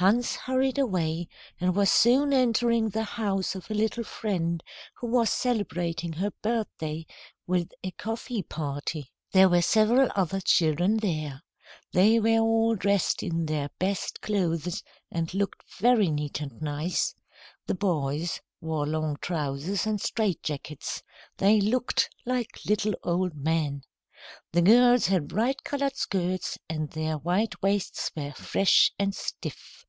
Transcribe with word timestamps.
Hans 0.00 0.36
hurried 0.36 0.78
away, 0.78 1.26
and 1.60 1.74
was 1.74 1.90
soon 1.90 2.32
entering 2.32 2.88
the 2.90 3.02
house 3.02 3.56
of 3.56 3.68
a 3.68 3.74
little 3.74 4.04
friend 4.04 4.62
who 4.94 5.08
was 5.08 5.28
celebrating 5.28 6.12
her 6.12 6.30
birthday 6.40 7.04
with 7.48 7.72
a 7.82 7.90
coffee 7.90 8.44
party. 8.44 9.10
There 9.32 9.48
were 9.48 9.60
several 9.60 10.08
other 10.14 10.40
children 10.40 10.98
there. 10.98 11.42
They 11.90 12.20
were 12.20 12.38
all 12.38 12.76
dressed 12.76 13.24
in 13.24 13.46
their 13.46 13.70
best 13.80 14.20
clothes 14.20 14.84
and 15.10 15.34
looked 15.34 15.64
very 15.80 16.12
neat 16.12 16.40
and 16.40 16.62
nice. 16.62 17.12
The 17.66 17.74
boys 17.74 18.40
wore 18.60 18.86
long 18.86 19.16
trousers 19.20 19.84
and 19.84 20.00
straight 20.00 20.44
jackets. 20.44 21.02
They 21.38 21.60
looked 21.60 22.08
like 22.24 22.64
little 22.64 22.94
old 23.02 23.34
men. 23.34 23.82
The 24.52 24.62
girls 24.62 25.06
had 25.08 25.26
bright 25.26 25.64
coloured 25.64 25.96
skirts 25.96 26.56
and 26.68 26.88
their 26.90 27.18
white 27.18 27.60
waists 27.64 28.12
were 28.14 28.30
fresh 28.32 28.92
and 29.00 29.12
stiff. 29.12 29.84